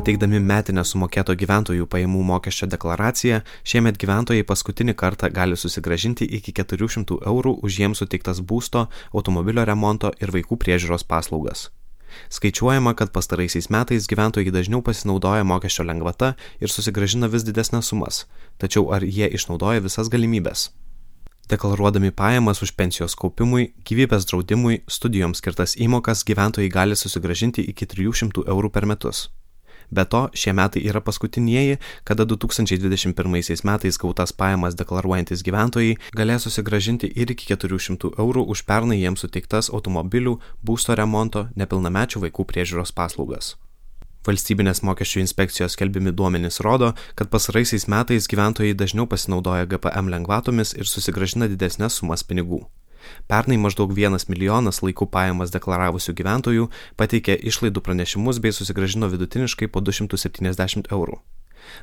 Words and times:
Pateikdami 0.00 0.38
metinę 0.40 0.80
sumokėto 0.88 1.34
gyventojų 1.36 1.84
pajamų 1.92 2.22
mokesčio 2.24 2.64
deklaraciją, 2.72 3.42
šiemet 3.68 3.98
gyventojai 4.00 4.46
paskutinį 4.48 4.94
kartą 4.96 5.28
gali 5.28 5.58
susigražinti 5.60 6.24
iki 6.38 6.54
400 6.56 7.18
eurų 7.28 7.50
už 7.60 7.74
jiems 7.82 8.00
suteiktas 8.00 8.38
būsto, 8.40 8.86
automobilio 9.12 9.66
remonto 9.68 10.08
ir 10.24 10.30
vaikų 10.32 10.56
priežiūros 10.62 11.04
paslaugas. 11.04 11.66
Skaičiuojama, 12.32 12.94
kad 12.96 13.12
pastaraisiais 13.12 13.68
metais 13.68 14.06
gyventojai 14.08 14.54
dažniau 14.54 14.80
pasinaudoja 14.86 15.44
mokesčio 15.44 15.84
lengvata 15.84 16.30
ir 16.64 16.72
susigražina 16.72 17.28
vis 17.28 17.44
didesnės 17.44 17.92
sumas, 17.92 18.22
tačiau 18.56 18.88
ar 18.96 19.04
jie 19.04 19.28
išnaudoja 19.28 19.84
visas 19.84 20.08
galimybės? 20.08 20.70
Deklaruodami 21.52 22.08
pajamas 22.16 22.62
už 22.64 22.72
pensijos 22.72 23.18
kaupimui, 23.20 23.74
gyvybės 23.84 24.24
draudimui, 24.32 24.80
studijoms 24.88 25.44
skirtas 25.44 25.76
įmokas 25.76 26.24
gyventojai 26.24 26.72
gali 26.72 26.96
susigražinti 26.96 27.68
iki 27.74 27.90
300 27.90 28.48
eurų 28.48 28.72
per 28.72 28.88
metus. 28.88 29.28
Be 29.90 30.04
to, 30.04 30.28
šie 30.34 30.52
metai 30.54 30.82
yra 30.86 31.00
paskutinieji, 31.02 31.78
kada 32.04 32.24
2021 32.24 33.64
metais 33.66 33.98
gautas 33.98 34.32
pajamas 34.32 34.76
deklaruojantis 34.78 35.42
gyventojai 35.46 35.96
galės 36.16 36.46
susigražinti 36.46 37.10
ir 37.14 37.32
iki 37.34 37.50
400 37.50 38.14
eurų 38.18 38.46
už 38.54 38.62
pernai 38.68 39.00
jiems 39.00 39.26
suteiktas 39.26 39.70
automobilių, 39.74 40.38
būsto 40.62 40.94
remonto, 40.94 41.48
nepilnamečių 41.56 42.22
vaikų 42.26 42.46
priežiūros 42.52 42.94
paslaugas. 42.94 43.56
Valstybinės 44.28 44.82
mokesčių 44.84 45.22
inspekcijos 45.22 45.74
skelbimi 45.74 46.12
duomenys 46.12 46.60
rodo, 46.60 46.92
kad 47.16 47.30
pasaraisiais 47.32 47.88
metais 47.88 48.28
gyventojai 48.28 48.76
dažniau 48.76 49.08
pasinaudoja 49.08 49.66
GPM 49.70 50.12
lengvatomis 50.12 50.76
ir 50.76 50.86
susigražina 50.86 51.48
didesnės 51.48 51.96
sumas 52.02 52.22
pinigų. 52.22 52.66
Pernai 53.30 53.58
maždaug 53.58 53.92
vienas 53.96 54.28
milijonas 54.28 54.82
laiku 54.84 55.06
pajamas 55.06 55.52
deklaravusių 55.54 56.14
gyventojų 56.20 56.70
pateikė 57.00 57.36
išlaidų 57.52 57.82
pranešimus 57.84 58.40
bei 58.44 58.54
susigražino 58.54 59.10
vidutiniškai 59.12 59.68
po 59.68 59.84
270 59.84 60.90
eurų. 60.90 61.20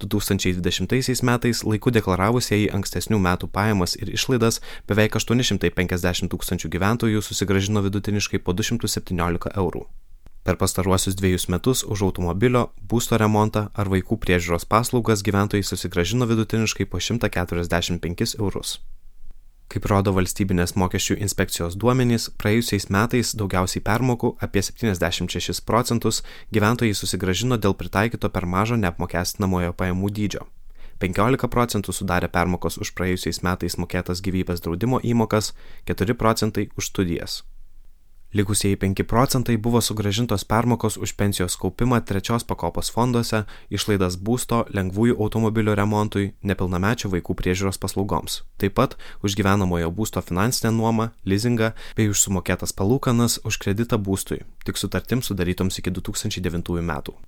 2020 0.00 1.22
metais 1.22 1.62
laiku 1.64 1.92
deklaravusieji 1.94 2.70
ankstesnių 2.74 3.20
metų 3.22 3.48
pajamas 3.52 3.96
ir 3.96 4.12
išlaidas 4.12 4.60
beveik 4.88 5.16
850 5.16 6.30
tūkstančių 6.32 6.70
gyventojų 6.74 7.22
susigražino 7.24 7.82
vidutiniškai 7.86 8.42
po 8.44 8.52
217 8.56 9.56
eurų. 9.56 9.86
Per 10.40 10.56
pastaruosius 10.56 11.18
dviejus 11.20 11.50
metus 11.52 11.82
už 11.84 12.02
automobilio, 12.06 12.70
būsto 12.88 13.18
remontą 13.20 13.68
ar 13.76 13.90
vaikų 13.92 14.16
priežiūros 14.22 14.64
paslaugas 14.64 15.24
gyventojai 15.26 15.66
susigražino 15.66 16.28
vidutiniškai 16.30 16.88
po 16.88 17.00
145 17.00 18.38
eurus. 18.40 18.78
Kaip 19.70 19.84
rodo 19.86 20.10
valstybinės 20.16 20.72
mokesčių 20.74 21.14
inspekcijos 21.22 21.76
duomenys, 21.78 22.24
praėjusiais 22.42 22.88
metais 22.90 23.30
daugiausiai 23.38 23.82
permokų, 23.86 24.32
apie 24.42 24.64
76 24.66 25.62
procentus, 25.62 26.24
gyventojai 26.50 26.96
susigražino 26.98 27.54
dėl 27.54 27.76
pritaikyto 27.78 28.32
per 28.34 28.48
mažo 28.50 28.80
neapmokestinamojo 28.80 29.76
pajamų 29.78 30.10
dydžio. 30.16 30.48
15 31.06 31.46
procentų 31.54 31.94
sudarė 31.94 32.28
permokos 32.34 32.80
už 32.82 32.90
praėjusiais 32.98 33.44
metais 33.46 33.78
mokėtas 33.78 34.24
gyvybės 34.26 34.66
draudimo 34.66 34.98
įmokas, 35.06 35.54
4 35.86 36.18
procentai 36.18 36.66
už 36.74 36.90
studijas. 36.90 37.40
Likusieji 38.32 38.76
5 38.76 39.02
procentai 39.02 39.56
buvo 39.56 39.80
sugražintos 39.80 40.44
permokos 40.44 40.96
už 40.96 41.12
pensijos 41.18 41.56
kaupimą 41.56 41.98
trečios 42.06 42.44
pakopos 42.46 42.90
fonduose, 42.94 43.42
išlaidas 43.74 44.14
būsto, 44.14 44.70
lengvųjų 44.70 45.16
automobilių 45.18 45.74
remontui, 45.74 46.30
nepilnamečio 46.46 47.10
vaikų 47.10 47.34
priežiūros 47.34 47.82
paslaugoms. 47.82 48.44
Taip 48.54 48.78
pat 48.78 48.94
už 49.26 49.34
gyvenamojo 49.34 49.90
būsto 49.90 50.22
finansinę 50.22 50.70
nuomą, 50.78 51.10
leasingą 51.26 51.72
bei 51.98 52.06
už 52.06 52.22
sumokėtas 52.22 52.70
palūkanas 52.70 53.40
už 53.42 53.58
kreditą 53.58 53.98
būstui, 53.98 54.44
tik 54.62 54.78
sutartims 54.78 55.26
sudarytoms 55.26 55.82
iki 55.82 55.90
2009 55.90 56.86
metų. 56.86 57.18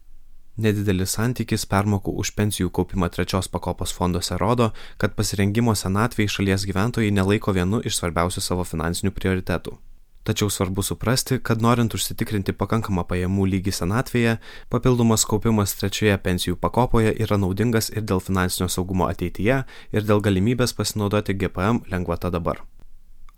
Nedidelis 0.57 1.19
santykis 1.19 1.67
permokų 1.67 2.15
už 2.15 2.37
pensijų 2.39 2.71
kaupimą 2.71 3.11
trečios 3.11 3.49
pakopos 3.51 3.91
fonduose 3.91 4.39
rodo, 4.39 4.71
kad 5.03 5.19
pasirengimo 5.19 5.75
senatvėje 5.75 6.39
šalies 6.39 6.69
gyventojai 6.69 7.11
nelaiko 7.11 7.51
vienu 7.57 7.83
iš 7.83 7.99
svarbiausių 7.99 8.41
savo 8.45 8.63
finansinių 8.63 9.11
prioritetų. 9.11 9.81
Tačiau 10.23 10.51
svarbu 10.51 10.83
suprasti, 10.83 11.41
kad 11.43 11.63
norint 11.63 11.95
užsitikrinti 11.97 12.55
pakankamą 12.55 13.03
pajamų 13.11 13.47
lygį 13.57 13.73
senatvėje, 13.75 14.37
papildomas 14.71 15.25
kaupimas 15.27 15.75
trečioje 15.81 16.15
pensijų 16.23 16.59
pakopoje 16.63 17.11
yra 17.25 17.39
naudingas 17.43 17.91
ir 17.91 18.07
dėl 18.07 18.23
finansinio 18.23 18.69
saugumo 18.71 19.09
ateityje, 19.11 19.57
ir 19.91 20.07
dėl 20.07 20.23
galimybės 20.23 20.77
pasinaudoti 20.79 21.35
GPM 21.35 21.83
lengvata 21.91 22.31
dabar. 22.31 22.63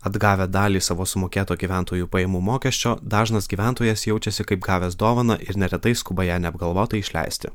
Atgavę 0.05 0.45
dalį 0.45 0.83
savo 0.85 1.09
sumokėto 1.09 1.57
gyventojų 1.57 2.05
pajamų 2.13 2.43
mokesčio, 2.51 2.99
dažnas 3.01 3.49
gyventojas 3.49 4.05
jaučiasi 4.05 4.45
kaip 4.45 4.61
gavęs 4.61 4.93
dovaną 4.93 5.39
ir 5.41 5.57
neretai 5.57 5.95
skuba 5.97 6.29
ją 6.29 6.37
neapgalvotai 6.45 7.01
išleisti. 7.01 7.49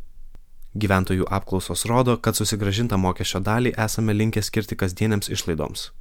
Gyventojų 0.75 1.31
apklausos 1.31 1.87
rodo, 1.87 2.19
kad 2.19 2.35
susigražintą 2.35 2.99
mokesčio 2.99 3.39
dalį 3.47 3.77
esame 3.79 4.19
linkę 4.19 4.43
skirti 4.43 4.75
kasdienėms 4.75 5.31
išlaidoms 5.31 5.93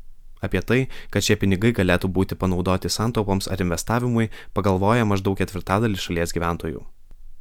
Apie 0.41 0.61
tai, 0.63 0.79
kad 1.11 1.25
šie 1.25 1.35
pinigai 1.39 1.73
galėtų 1.75 2.07
būti 2.15 2.37
panaudoti 2.39 2.91
santaupoms 2.91 3.49
ar 3.51 3.59
investavimui, 3.59 4.29
pagalvoja 4.55 5.07
maždaug 5.07 5.35
ketvirtadalis 5.39 6.05
šalies 6.05 6.33
gyventojų. 6.35 6.85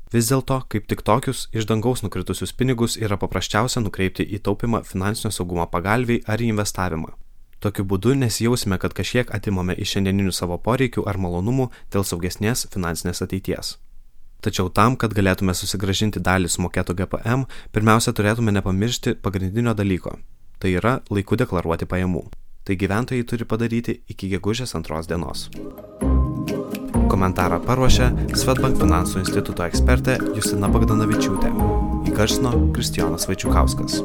Vis 0.08 0.30
dėlto, 0.30 0.62
kaip 0.72 0.86
tik 0.88 1.02
tokius 1.04 1.46
iš 1.52 1.66
dangaus 1.68 2.00
nukritusius 2.00 2.54
pinigus 2.56 2.96
yra 2.96 3.18
paprasčiausia 3.20 3.82
nukreipti 3.84 4.24
į 4.24 4.40
taupimą 4.46 4.80
finansinio 4.88 5.30
saugumo 5.36 5.66
pagalviai 5.68 6.22
ar 6.26 6.40
į 6.40 6.48
investavimą. 6.54 7.12
Tokiu 7.60 7.84
būdu 7.90 8.14
nesijausime, 8.16 8.78
kad 8.80 8.94
kažkiek 8.96 9.28
atimame 9.34 9.76
iš 9.76 9.92
šiandieninių 9.94 10.32
savo 10.32 10.56
poreikių 10.64 11.04
ar 11.10 11.20
malonumų 11.20 11.68
dėl 11.92 12.06
saugesnės 12.08 12.64
finansinės 12.72 13.22
ateities. 13.26 13.76
Tačiau 14.40 14.70
tam, 14.70 14.96
kad 14.96 15.12
galėtume 15.12 15.52
susigražinti 15.54 16.22
dalį 16.24 16.48
sumokėto 16.54 16.94
GPM, 16.96 17.44
pirmiausia 17.74 18.14
turėtume 18.14 18.54
nepamiršti 18.54 19.18
pagrindinio 19.22 19.74
dalyko- 19.74 20.16
tai 20.62 20.76
yra 20.78 21.00
laiku 21.10 21.36
deklaruoti 21.36 21.86
pajamų 21.86 22.28
tai 22.68 22.76
gyventojai 22.76 23.24
turi 23.24 23.46
padaryti 23.48 23.94
iki 24.12 24.28
gegužės 24.28 24.74
antros 24.76 25.06
dienos. 25.08 25.46
Komentarą 27.08 27.62
paruošė 27.64 28.10
Svetbank 28.36 28.76
finansų 28.82 29.22
instituto 29.22 29.64
ekspertė 29.64 30.18
Justina 30.36 30.68
Bagdanavičiūtė. 30.74 31.54
Įgarsino 32.12 32.52
Kristijonas 32.76 33.24
Vaičiukauskas. 33.30 34.02